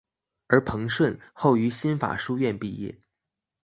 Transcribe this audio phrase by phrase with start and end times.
[0.47, 3.03] 而彭顺后于新法书院毕业。